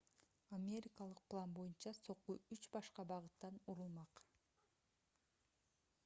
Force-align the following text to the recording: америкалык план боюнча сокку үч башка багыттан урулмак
америкалык 0.57 1.19
план 1.33 1.51
боюнча 1.57 1.91
сокку 1.97 2.35
үч 2.55 2.63
башка 2.75 3.05
багыттан 3.11 3.59
урулмак 3.73 4.23